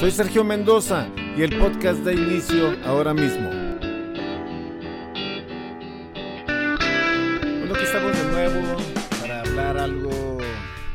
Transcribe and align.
Soy 0.00 0.10
Sergio 0.10 0.42
Mendoza 0.42 1.08
y 1.36 1.42
el 1.42 1.56
podcast 1.56 2.00
da 2.00 2.12
inicio 2.12 2.76
ahora 2.84 3.14
mismo. 3.14 3.48
Bueno, 7.58 7.74
aquí 7.74 7.84
estamos 7.84 8.12
de 8.18 8.24
nuevo 8.32 8.76
para 9.20 9.40
hablar 9.40 9.78
algo 9.78 10.38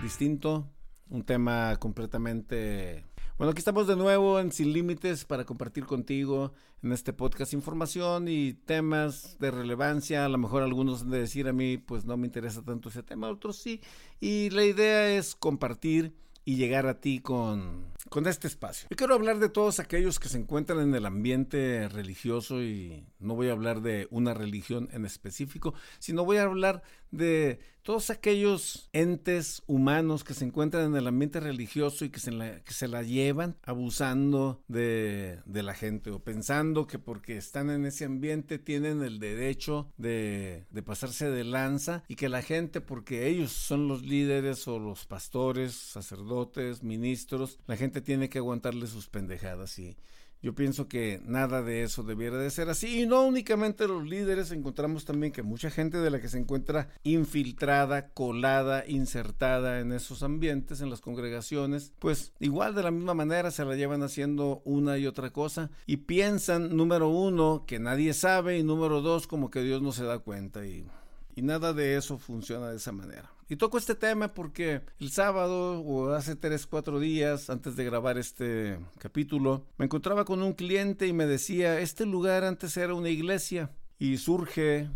distinto, 0.04 0.68
un 1.10 1.24
tema 1.24 1.78
completamente... 1.78 3.06
Bueno, 3.38 3.52
aquí 3.52 3.60
estamos 3.60 3.88
de 3.88 3.96
nuevo 3.96 4.38
en 4.38 4.52
Sin 4.52 4.74
Límites 4.74 5.24
para 5.24 5.46
compartir 5.46 5.86
contigo 5.86 6.52
en 6.84 6.92
este 6.92 7.14
podcast 7.14 7.54
información 7.54 8.28
y 8.28 8.54
temas 8.54 9.40
de 9.40 9.50
relevancia. 9.50 10.26
A 10.26 10.30
lo 10.30 10.38
mejor 10.38 10.62
algunos 10.62 11.04
han 11.04 11.12
de 11.12 11.20
decir 11.20 11.48
a 11.48 11.54
mí, 11.54 11.78
pues 11.78 12.04
no 12.04 12.18
me 12.18 12.28
interesa 12.28 12.64
tanto 12.64 12.90
ese 12.90 13.02
tema, 13.02 13.30
otros 13.30 13.56
sí. 13.56 13.80
Y 14.20 14.50
la 14.50 14.66
idea 14.66 15.16
es 15.16 15.36
compartir 15.36 16.14
y 16.50 16.56
llegar 16.56 16.88
a 16.88 17.00
ti 17.00 17.20
con, 17.20 17.86
con 18.10 18.28
este 18.28 18.48
espacio. 18.48 18.88
Yo 18.90 18.98
quiero 18.98 19.14
hablar 19.14 19.40
de 19.40 19.50
todos 19.50 19.80
aquellos 19.80 20.20
que 20.20 20.30
se 20.30 20.38
encuentran 20.38 20.80
en 20.82 20.96
el 20.96 21.06
ambiente 21.06 21.88
religioso 21.90 22.62
y 22.62 23.06
no 23.20 23.36
voy 23.36 23.50
a 23.50 23.54
hablar 23.54 23.82
de 23.82 24.08
una 24.12 24.34
religión 24.34 24.90
en 24.92 25.06
específico, 25.06 25.74
sino 26.00 26.26
voy 26.26 26.38
a 26.38 26.44
hablar 26.44 26.84
de 27.12 27.60
todos 27.84 28.10
aquellos 28.12 28.90
entes 28.94 29.64
humanos 29.66 30.24
que 30.24 30.34
se 30.34 30.46
encuentran 30.46 30.86
en 30.86 30.96
el 30.96 31.08
ambiente 31.08 31.40
religioso 31.40 32.06
y 32.06 32.10
que 32.10 32.20
se 32.20 32.32
la, 32.32 32.62
que 32.64 32.74
se 32.74 32.88
la 32.88 33.02
llevan 33.02 33.56
abusando 33.64 34.62
de, 34.68 35.40
de, 35.46 35.64
la 35.64 35.74
gente 35.74 36.12
o 36.12 36.20
pensando 36.20 36.86
que 36.86 37.00
porque 37.00 37.38
están 37.38 37.70
en 37.72 37.86
ese 37.86 38.06
ambiente 38.06 38.60
tienen 38.60 39.02
el 39.02 39.20
derecho 39.20 39.92
de, 39.98 40.66
de 40.70 40.84
pasarse 40.84 41.32
de 41.32 41.44
lanza 41.44 42.04
y 42.08 42.16
que 42.16 42.30
la 42.30 42.42
gente 42.44 42.80
porque 42.80 43.28
ellos 43.28 43.52
son 43.52 43.88
los 43.88 44.04
líderes 44.04 44.68
o 44.68 44.78
los 44.78 45.08
pastores, 45.08 45.74
sacerdotes, 45.74 46.84
ministros, 46.84 47.58
la 47.66 47.78
gente 47.78 47.99
tiene 48.02 48.30
que 48.30 48.40
aguantarle 48.40 48.88
sus 48.88 49.08
pendejadas 49.08 49.78
y 49.80 49.98
yo 50.42 50.56
pienso 50.56 50.88
que 50.88 51.22
nada 51.26 51.62
de 51.62 51.84
eso 51.84 52.02
debiera 52.02 52.38
de 52.38 52.50
ser 52.50 52.70
así. 52.70 53.02
Y 53.02 53.06
no 53.06 53.24
únicamente 53.24 53.88
los 53.88 54.08
líderes, 54.08 54.52
encontramos 54.52 55.04
también 55.04 55.34
que 55.34 55.44
mucha 55.44 55.70
gente 55.70 55.98
de 55.98 56.10
la 56.10 56.22
que 56.22 56.30
se 56.30 56.38
encuentra 56.38 56.88
infiltrada, 57.04 58.10
colada, 58.14 58.86
insertada 58.88 59.82
en 59.82 59.92
esos 59.92 60.24
ambientes, 60.24 60.80
en 60.80 60.90
las 60.90 61.02
congregaciones, 61.02 61.92
pues 62.00 62.32
igual 62.40 62.74
de 62.74 62.84
la 62.84 62.92
misma 62.92 63.14
manera 63.14 63.52
se 63.52 63.66
la 63.66 63.76
llevan 63.76 64.02
haciendo 64.02 64.62
una 64.64 64.98
y 64.98 65.08
otra 65.08 65.32
cosa 65.32 65.72
y 65.86 65.98
piensan, 65.98 66.76
número 66.78 67.10
uno, 67.10 67.66
que 67.68 67.80
nadie 67.80 68.14
sabe 68.14 68.58
y 68.58 68.64
número 68.64 69.02
dos, 69.02 69.28
como 69.28 69.50
que 69.50 69.62
Dios 69.62 69.82
no 69.82 69.92
se 69.92 70.06
da 70.06 70.20
cuenta 70.20 70.66
y, 70.66 70.88
y 71.36 71.42
nada 71.42 71.74
de 71.74 71.98
eso 71.98 72.18
funciona 72.18 72.70
de 72.70 72.78
esa 72.78 72.94
manera. 72.94 73.30
Y 73.52 73.56
toco 73.56 73.80
este 73.80 73.96
tema 73.96 74.36
porque 74.36 74.82
el 75.00 75.10
sábado 75.10 75.82
o 75.82 76.12
hace 76.14 76.36
tres, 76.36 76.68
cuatro 76.68 77.00
días 77.00 77.50
antes 77.50 77.76
de 77.76 77.84
grabar 77.84 78.20
este 78.20 78.78
capítulo, 79.00 79.66
me 79.80 79.86
encontraba 79.86 80.24
con 80.24 80.44
un 80.44 80.54
cliente 80.54 81.08
y 81.08 81.14
me 81.14 81.26
decía, 81.26 81.80
este 81.80 82.06
lugar 82.06 82.44
antes 82.44 82.78
era 82.78 82.94
una 82.94 83.10
iglesia. 83.10 83.72
Y 83.98 84.18
surge 84.18 84.88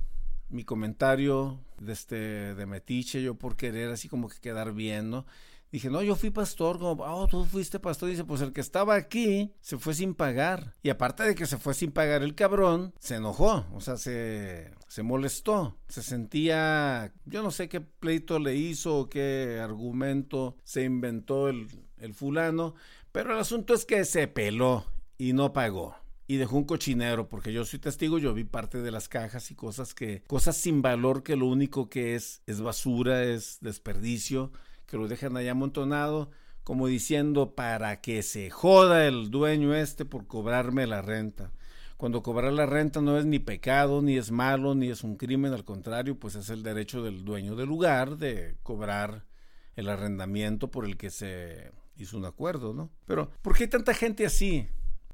mi 0.49 0.63
comentario 0.63 1.59
de, 1.79 1.93
este, 1.93 2.53
de 2.53 2.65
metiche, 2.67 3.23
yo 3.23 3.33
por 3.33 3.55
querer 3.55 3.89
así 3.89 4.07
como 4.07 4.29
que 4.29 4.39
quedar 4.39 4.71
bien, 4.71 5.09
¿no? 5.09 5.25
Dije, 5.73 5.89
no, 5.89 6.03
yo 6.03 6.15
fui 6.15 6.29
pastor, 6.29 6.77
como, 6.77 7.03
oh, 7.03 7.27
tú 7.27 7.45
fuiste 7.45 7.79
pastor. 7.79 8.07
Dice, 8.07 8.23
pues 8.23 8.41
el 8.41 8.53
que 8.53 8.61
estaba 8.61 8.93
aquí 8.93 9.55
se 9.59 9.79
fue 9.79 9.95
sin 9.95 10.13
pagar. 10.13 10.75
Y 10.83 10.91
aparte 10.91 11.23
de 11.23 11.33
que 11.33 11.47
se 11.47 11.57
fue 11.57 11.73
sin 11.73 11.91
pagar 11.91 12.21
el 12.21 12.35
cabrón, 12.35 12.93
se 12.99 13.15
enojó, 13.15 13.65
o 13.73 13.81
sea, 13.81 13.97
se, 13.97 14.69
se 14.87 15.01
molestó, 15.01 15.75
se 15.87 16.03
sentía, 16.03 17.11
yo 17.25 17.41
no 17.41 17.49
sé 17.49 17.69
qué 17.69 17.81
pleito 17.81 18.37
le 18.37 18.55
hizo 18.55 18.97
o 18.97 19.09
qué 19.09 19.59
argumento 19.63 20.57
se 20.63 20.83
inventó 20.83 21.49
el, 21.49 21.67
el 21.97 22.13
fulano, 22.13 22.75
pero 23.11 23.33
el 23.33 23.39
asunto 23.39 23.73
es 23.73 23.83
que 23.83 24.05
se 24.05 24.27
peló 24.27 24.85
y 25.17 25.33
no 25.33 25.53
pagó 25.53 25.95
y 26.27 26.37
dejó 26.37 26.55
un 26.55 26.65
cochinero, 26.65 27.29
porque 27.29 27.51
yo 27.51 27.65
soy 27.65 27.79
testigo, 27.79 28.19
yo 28.19 28.35
vi 28.35 28.43
parte 28.43 28.83
de 28.83 28.91
las 28.91 29.09
cajas 29.09 29.49
y 29.49 29.55
cosas 29.55 29.95
que, 29.95 30.21
cosas 30.27 30.55
sin 30.55 30.83
valor 30.83 31.23
que 31.23 31.35
lo 31.35 31.47
único 31.47 31.89
que 31.89 32.13
es 32.13 32.43
es 32.45 32.61
basura, 32.61 33.23
es 33.23 33.57
desperdicio 33.61 34.51
que 34.93 34.99
lo 34.99 35.07
dejan 35.07 35.35
allá 35.35 35.53
amontonado, 35.53 36.29
como 36.63 36.85
diciendo 36.85 37.55
para 37.55 37.99
que 37.99 38.21
se 38.21 38.51
joda 38.51 39.07
el 39.07 39.31
dueño 39.31 39.73
este 39.73 40.05
por 40.05 40.27
cobrarme 40.27 40.85
la 40.85 41.01
renta. 41.01 41.51
Cuando 41.97 42.21
cobrar 42.21 42.53
la 42.53 42.67
renta 42.67 43.01
no 43.01 43.17
es 43.17 43.25
ni 43.25 43.39
pecado, 43.39 44.03
ni 44.03 44.17
es 44.17 44.29
malo, 44.29 44.75
ni 44.75 44.91
es 44.91 45.03
un 45.03 45.15
crimen, 45.15 45.51
al 45.51 45.65
contrario, 45.65 46.19
pues 46.19 46.35
es 46.35 46.51
el 46.51 46.61
derecho 46.61 47.01
del 47.01 47.25
dueño 47.25 47.55
del 47.55 47.69
lugar 47.69 48.17
de 48.17 48.55
cobrar 48.61 49.25
el 49.75 49.89
arrendamiento 49.89 50.69
por 50.69 50.85
el 50.85 50.95
que 50.95 51.09
se 51.09 51.71
hizo 51.97 52.15
un 52.15 52.25
acuerdo, 52.25 52.75
¿no? 52.75 52.91
Pero, 53.07 53.31
¿por 53.41 53.57
qué 53.57 53.63
hay 53.63 53.69
tanta 53.71 53.95
gente 53.95 54.27
así? 54.27 54.67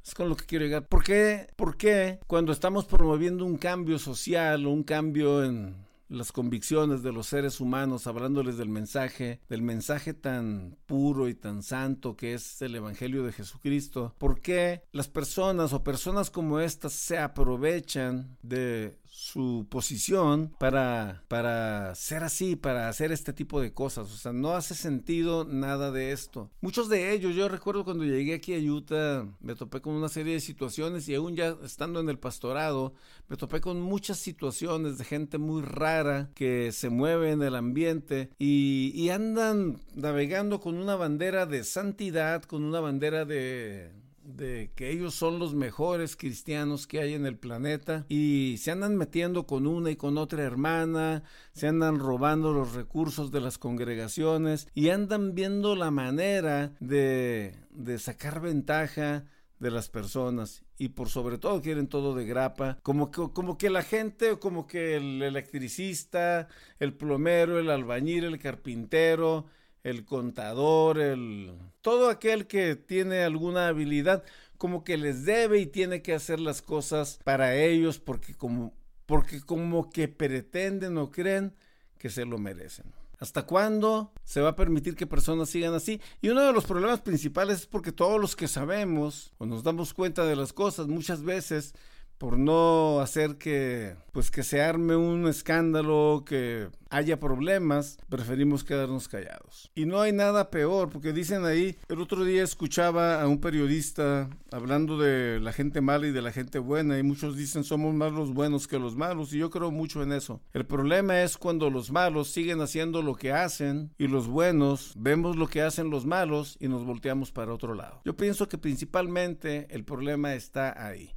Es 0.06 0.14
con 0.14 0.28
lo 0.28 0.36
que 0.36 0.46
quiero 0.46 0.66
llegar. 0.66 0.88
¿Por 0.90 1.06
qué, 1.06 1.48
¿Por 1.56 1.78
qué 1.78 2.20
cuando 2.28 2.52
estamos 2.52 2.84
promoviendo 2.84 3.46
un 3.46 3.56
cambio 3.56 3.98
social 3.98 4.66
o 4.66 4.72
un 4.72 4.84
cambio 4.84 5.46
en 5.46 5.88
las 6.10 6.32
convicciones 6.32 7.04
de 7.04 7.14
los 7.14 7.28
seres 7.28 7.60
humanos, 7.62 8.08
hablándoles 8.08 8.58
del 8.58 8.70
mensaje, 8.70 9.40
del 9.48 9.62
mensaje 9.62 10.14
tan 10.14 10.78
puro 10.86 11.30
y 11.30 11.36
tan 11.36 11.64
santo 11.64 12.16
que 12.16 12.34
es 12.34 12.62
el 12.62 12.76
Evangelio 12.76 13.24
de 13.24 13.32
Jesucristo, 13.32 14.16
¿por 14.18 14.42
qué 14.42 14.84
las 14.92 15.08
personas 15.08 15.72
o 15.72 15.84
personas 15.84 16.30
como 16.30 16.60
estas 16.60 16.94
se 16.94 17.18
aprovechan 17.18 18.38
de 18.42 18.99
su 19.10 19.68
posición 19.70 20.54
para, 20.60 21.24
para 21.28 21.94
ser 21.96 22.24
así, 22.24 22.56
para 22.56 22.90
hacer 22.90 23.12
este 23.12 23.34
tipo 23.34 23.60
de 23.60 23.74
cosas. 23.74 24.12
O 24.12 24.18
sea, 24.18 24.32
no 24.32 24.52
hace 24.52 24.76
sentido 24.76 25.46
nada 25.46 25.92
de 25.92 26.12
esto. 26.12 26.50
Muchos 26.62 26.90
de 26.90 27.14
ellos, 27.14 27.36
yo 27.36 27.50
recuerdo 27.50 27.84
cuando 27.84 28.06
llegué 28.06 28.36
aquí 28.36 28.54
a 28.54 28.72
Utah, 28.72 29.28
me 29.42 29.56
topé 29.56 29.82
con 29.82 29.96
una 29.96 30.10
serie 30.10 30.34
de 30.34 30.40
situaciones 30.40 31.10
y 31.10 31.16
aún 31.16 31.36
ya 31.36 31.58
estando 31.64 32.00
en 32.00 32.10
el 32.10 32.20
pastorado, 32.20 32.94
me 33.28 33.38
topé 33.38 33.62
con 33.62 33.82
muchas 33.82 34.20
situaciones 34.20 34.98
de 34.98 35.06
gente 35.06 35.38
muy 35.38 35.64
rara 35.64 36.30
que 36.36 36.72
se 36.72 36.90
mueve 36.90 37.32
en 37.32 37.42
el 37.42 37.56
ambiente 37.56 38.30
y, 38.38 38.92
y 38.96 39.10
andan 39.10 39.82
navegando 39.96 40.60
con 40.60 40.76
una 40.76 40.96
bandera 40.96 41.46
de 41.46 41.64
santidad, 41.64 42.44
con 42.44 42.64
una 42.64 42.80
bandera 42.80 43.26
de 43.26 43.92
de 44.36 44.72
que 44.76 44.92
ellos 44.92 45.16
son 45.16 45.40
los 45.40 45.56
mejores 45.56 46.16
cristianos 46.16 46.88
que 46.88 47.00
hay 47.00 47.14
en 47.14 47.26
el 47.26 47.38
planeta 47.38 48.06
y 48.10 48.58
se 48.60 48.72
andan 48.72 48.96
metiendo 48.96 49.46
con 49.46 49.68
una 49.68 49.92
y 49.92 49.96
con 49.96 50.18
otra 50.18 50.44
hermana, 50.44 51.24
se 51.54 51.68
andan 51.68 52.00
robando 52.00 52.54
los 52.54 52.74
recursos 52.74 53.32
de 53.32 53.42
las 53.42 53.58
congregaciones 53.58 54.68
y 54.74 54.90
andan 54.90 55.36
viendo 55.36 55.76
la 55.76 55.92
manera 55.92 56.74
de, 56.80 57.56
de 57.72 58.00
sacar 58.00 58.42
ventaja 58.42 59.26
de 59.60 59.72
las 59.72 59.90
personas 59.90 60.64
y 60.78 60.90
por 60.90 61.10
sobre 61.10 61.38
todo 61.38 61.62
quieren 61.62 61.88
todo 61.88 62.16
de 62.16 62.26
grapa, 62.26 62.80
como 62.82 63.12
que, 63.12 63.30
como 63.34 63.58
que 63.58 63.70
la 63.70 63.84
gente, 63.84 64.40
como 64.40 64.66
que 64.66 64.96
el 64.96 65.22
electricista, 65.22 66.48
el 66.80 66.94
plomero, 66.94 67.60
el 67.60 67.70
albañil, 67.70 68.24
el 68.24 68.40
carpintero, 68.40 69.46
el 69.84 70.06
contador, 70.06 71.00
el 71.00 71.54
todo 71.82 72.10
aquel 72.10 72.48
que 72.48 72.76
tiene 72.76 73.24
alguna 73.24 73.68
habilidad, 73.68 74.24
como 74.58 74.84
que 74.84 74.98
les 74.98 75.26
debe 75.26 75.60
y 75.60 75.66
tiene 75.66 76.02
que 76.02 76.14
hacer 76.14 76.40
las 76.40 76.62
cosas 76.62 77.20
para 77.24 77.56
ellos 77.56 78.00
porque 78.00 78.36
como 78.36 78.74
porque 79.06 79.42
como 79.42 79.90
que 79.90 80.08
pretenden 80.08 80.98
o 81.00 81.10
creen 81.10 81.56
que 81.98 82.12
se 82.12 82.26
lo 82.26 82.38
merecen. 82.38 82.94
¿Hasta 83.18 83.46
cuándo 83.46 84.14
se 84.24 84.40
va 84.40 84.50
a 84.50 84.56
permitir 84.56 84.96
que 84.96 85.08
personas 85.08 85.50
sigan 85.50 85.74
así? 85.74 86.00
Y 86.22 86.30
uno 86.30 86.42
de 86.42 86.54
los 86.54 86.66
problemas 86.66 87.02
principales 87.02 87.62
es 87.62 87.66
porque 87.66 87.92
todos 87.92 88.22
los 88.22 88.36
que 88.36 88.48
sabemos 88.48 89.34
o 89.38 89.46
nos 89.46 89.64
damos 89.64 89.94
cuenta 89.94 90.26
de 90.26 90.36
las 90.36 90.54
cosas 90.54 90.88
muchas 90.88 91.24
veces 91.24 91.74
por 92.20 92.38
no 92.38 93.00
hacer 93.00 93.38
que 93.38 93.96
pues 94.12 94.32
que 94.32 94.44
se 94.44 94.62
arme 94.62 94.96
un 94.96 95.28
escándalo, 95.28 96.24
que 96.26 96.68
haya 96.90 97.20
problemas, 97.20 97.98
preferimos 98.10 98.66
quedarnos 98.66 99.08
callados. 99.08 99.72
Y 99.76 99.86
no 99.86 100.02
hay 100.02 100.12
nada 100.12 100.50
peor, 100.50 100.90
porque 100.90 101.14
dicen 101.14 101.46
ahí, 101.46 101.78
el 101.88 102.02
otro 102.02 102.26
día 102.26 102.44
escuchaba 102.44 103.22
a 103.22 103.28
un 103.28 103.40
periodista 103.40 104.30
hablando 104.52 104.98
de 104.98 105.40
la 105.40 105.54
gente 105.54 105.80
mala 105.80 106.08
y 106.08 106.12
de 106.12 106.22
la 106.22 106.34
gente 106.34 106.60
buena, 106.60 107.00
y 107.00 107.04
muchos 107.04 107.38
dicen 107.38 107.64
somos 107.64 107.94
más 107.94 108.12
los 108.12 108.34
buenos 108.34 108.68
que 108.68 108.80
los 108.80 108.96
malos, 108.96 109.32
y 109.32 109.38
yo 109.38 109.50
creo 109.50 109.72
mucho 109.72 110.04
en 110.04 110.12
eso. 110.12 110.42
El 110.54 110.66
problema 110.66 111.22
es 111.22 111.38
cuando 111.38 111.70
los 111.70 111.92
malos 111.92 112.30
siguen 112.30 112.60
haciendo 112.60 113.02
lo 113.02 113.16
que 113.16 113.32
hacen 113.32 113.94
y 113.98 114.08
los 114.08 114.28
buenos 114.28 114.94
vemos 114.98 115.38
lo 115.38 115.48
que 115.48 115.62
hacen 115.62 115.90
los 115.90 116.06
malos 116.06 116.58
y 116.60 116.68
nos 116.68 116.84
volteamos 116.84 117.32
para 117.32 117.54
otro 117.54 117.74
lado. 117.74 118.02
Yo 118.04 118.18
pienso 118.18 118.50
que 118.50 118.58
principalmente 118.58 119.68
el 119.70 119.86
problema 119.86 120.34
está 120.34 120.86
ahí 120.86 121.14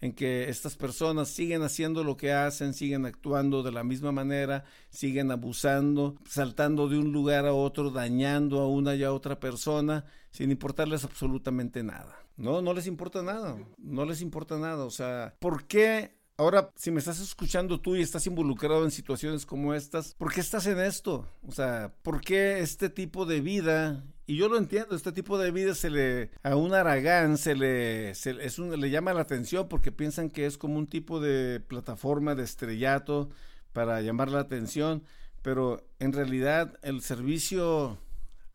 en 0.00 0.12
que 0.12 0.48
estas 0.48 0.76
personas 0.76 1.28
siguen 1.28 1.62
haciendo 1.62 2.04
lo 2.04 2.16
que 2.16 2.32
hacen, 2.32 2.74
siguen 2.74 3.06
actuando 3.06 3.62
de 3.62 3.72
la 3.72 3.84
misma 3.84 4.12
manera, 4.12 4.64
siguen 4.88 5.30
abusando, 5.30 6.16
saltando 6.28 6.88
de 6.88 6.98
un 6.98 7.12
lugar 7.12 7.46
a 7.46 7.52
otro, 7.52 7.90
dañando 7.90 8.60
a 8.60 8.68
una 8.68 8.94
y 8.94 9.04
a 9.04 9.12
otra 9.12 9.38
persona, 9.40 10.04
sin 10.30 10.50
importarles 10.50 11.04
absolutamente 11.04 11.82
nada. 11.82 12.16
No, 12.36 12.62
no 12.62 12.72
les 12.72 12.86
importa 12.86 13.22
nada, 13.22 13.58
no 13.76 14.04
les 14.06 14.22
importa 14.22 14.58
nada. 14.58 14.84
O 14.84 14.90
sea, 14.90 15.34
¿por 15.38 15.66
qué 15.66 16.18
Ahora, 16.40 16.70
si 16.74 16.90
me 16.90 17.00
estás 17.00 17.20
escuchando 17.20 17.78
tú 17.78 17.96
y 17.96 18.00
estás 18.00 18.26
involucrado 18.26 18.84
en 18.84 18.90
situaciones 18.90 19.44
como 19.44 19.74
estas, 19.74 20.14
¿por 20.14 20.32
qué 20.32 20.40
estás 20.40 20.66
en 20.66 20.80
esto? 20.80 21.28
O 21.46 21.52
sea, 21.52 21.92
¿por 22.00 22.22
qué 22.22 22.60
este 22.60 22.88
tipo 22.88 23.26
de 23.26 23.42
vida? 23.42 24.02
Y 24.30 24.36
yo 24.36 24.48
lo 24.48 24.58
entiendo, 24.58 24.94
este 24.94 25.10
tipo 25.10 25.38
de 25.38 25.50
vida 25.50 25.74
se 25.74 25.90
le, 25.90 26.30
a 26.44 26.54
un 26.54 26.72
Aragán 26.72 27.36
se 27.36 27.56
le, 27.56 28.10
es 28.10 28.58
le 28.60 28.90
llama 28.90 29.12
la 29.12 29.22
atención 29.22 29.66
porque 29.68 29.90
piensan 29.90 30.30
que 30.30 30.46
es 30.46 30.56
como 30.56 30.78
un 30.78 30.86
tipo 30.86 31.18
de 31.18 31.58
plataforma 31.58 32.36
de 32.36 32.44
estrellato 32.44 33.28
para 33.72 34.00
llamar 34.02 34.30
la 34.30 34.38
atención, 34.38 35.02
pero 35.42 35.84
en 35.98 36.12
realidad 36.12 36.78
el 36.82 37.02
servicio 37.02 37.98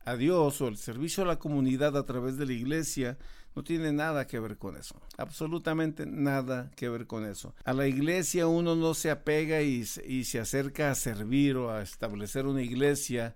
a 0.06 0.16
Dios 0.16 0.62
o 0.62 0.70
el 0.70 0.78
servicio 0.78 1.24
a 1.24 1.28
la 1.28 1.40
comunidad 1.40 1.98
a 1.98 2.06
través 2.06 2.38
de 2.38 2.46
la 2.46 2.54
iglesia 2.54 3.18
no 3.54 3.62
tiene 3.62 3.92
nada 3.92 4.28
que 4.28 4.40
ver 4.40 4.58
con 4.58 4.78
eso. 4.78 4.96
Absolutamente 5.18 6.06
nada 6.06 6.72
que 6.78 6.88
ver 6.88 7.06
con 7.06 7.26
eso. 7.26 7.54
A 7.66 7.74
la 7.74 7.86
iglesia 7.86 8.48
uno 8.48 8.78
no 8.78 8.94
se 8.94 9.12
apega 9.12 9.62
y, 9.62 9.84
y 10.08 10.24
se 10.24 10.40
acerca 10.40 10.90
a 10.90 10.96
servir 10.96 11.58
o 11.58 11.70
a 11.70 11.82
establecer 11.82 12.46
una 12.46 12.62
iglesia 12.62 13.34